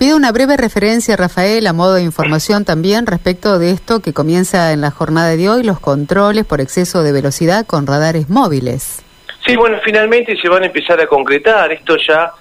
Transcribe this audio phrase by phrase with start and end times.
[0.00, 4.72] pido una breve referencia, Rafael, a modo de información también respecto de esto que comienza
[4.72, 9.04] en la jornada de hoy, los controles por exceso de velocidad con radares móviles.
[9.46, 11.70] Sí, bueno, finalmente se van a empezar a concretar.
[11.70, 12.32] Esto ya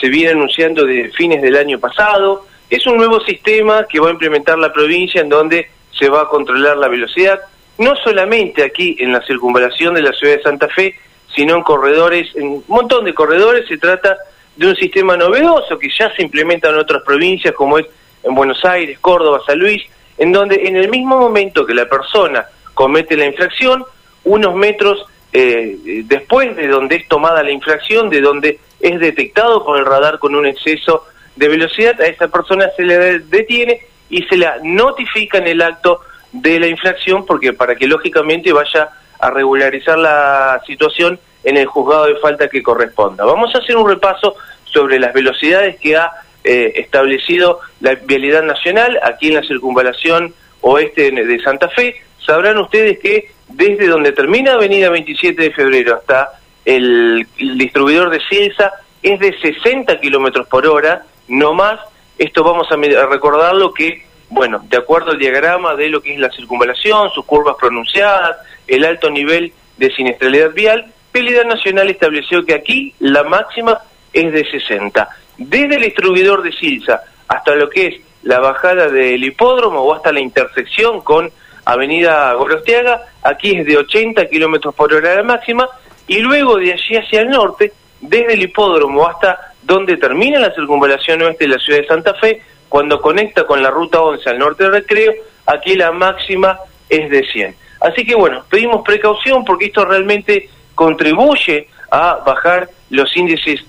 [0.00, 2.46] se viene anunciando de fines del año pasado.
[2.70, 6.28] Es un nuevo sistema que va a implementar la provincia en donde se va a
[6.28, 7.40] controlar la velocidad,
[7.78, 10.94] no solamente aquí en la circunvalación de la ciudad de Santa Fe,
[11.34, 14.16] sino en corredores, en un montón de corredores se trata
[14.58, 17.86] de un sistema novedoso que ya se implementa en otras provincias como es
[18.24, 19.80] en Buenos Aires, Córdoba, San Luis,
[20.18, 22.44] en donde en el mismo momento que la persona
[22.74, 23.84] comete la infracción,
[24.24, 29.78] unos metros eh, después de donde es tomada la infracción, de donde es detectado por
[29.78, 31.04] el radar con un exceso
[31.36, 36.00] de velocidad, a esa persona se le detiene y se la notifica en el acto
[36.32, 38.88] de la infracción porque para que lógicamente vaya
[39.20, 43.24] a regularizar la situación en el juzgado de falta que corresponda.
[43.24, 46.10] Vamos a hacer un repaso sobre las velocidades que ha
[46.44, 51.96] eh, establecido la vialidad nacional aquí en la circunvalación oeste de Santa Fe.
[52.18, 56.32] Sabrán ustedes que desde donde termina Avenida 27 de Febrero hasta
[56.66, 58.70] el, distribuidor de Silsa
[59.02, 61.80] es de 60 kilómetros por hora, no más.
[62.18, 66.20] Esto vamos a, a recordarlo que, bueno, de acuerdo al diagrama de lo que es
[66.20, 68.36] la circunvalación, sus curvas pronunciadas,
[68.66, 73.80] el alto nivel de siniestralidad vial, Vialidad Nacional estableció que aquí la máxima
[74.12, 75.08] es de 60.
[75.36, 80.12] Desde el distribuidor de Silsa hasta lo que es la bajada del hipódromo o hasta
[80.12, 81.28] la intersección con
[81.64, 85.68] Avenida Gorostiaga, aquí es de 80 kilómetros por hora la máxima,
[86.06, 91.22] y luego de allí hacia el norte, desde el hipódromo hasta donde termina la circunvalación
[91.22, 94.62] oeste de la ciudad de Santa Fe, cuando conecta con la ruta 11 al norte
[94.62, 95.12] del recreo,
[95.46, 97.56] aquí la máxima es de 100.
[97.80, 100.48] Así que bueno, pedimos precaución porque esto realmente
[100.78, 103.64] contribuye a bajar los índices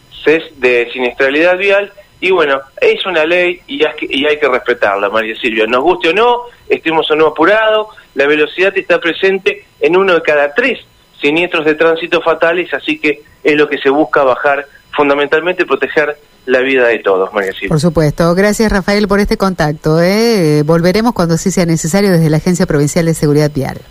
[0.58, 5.66] de siniestralidad vial y bueno, es una ley y hay, que, respetarla, María Silvia.
[5.66, 10.22] Nos guste o no, estemos o no apurados, la velocidad está presente en uno de
[10.22, 10.78] cada tres
[11.20, 16.60] siniestros de tránsito fatales, así que es lo que se busca bajar, fundamentalmente proteger la
[16.60, 17.70] vida de todos, María Silvia.
[17.70, 18.36] Por supuesto.
[18.36, 20.00] Gracias, Rafael, por este contacto.
[20.00, 20.62] ¿eh?
[20.64, 23.82] Volveremos cuando sí sea necesario desde la Agencia Provincial de Seguridad Vial.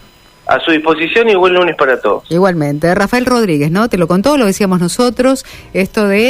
[0.48, 2.24] A su disposición y buen lunes para todos.
[2.30, 2.94] Igualmente.
[2.94, 3.88] Rafael Rodríguez, ¿no?
[3.88, 5.44] Te lo contó, lo decíamos nosotros,
[5.74, 6.26] esto de...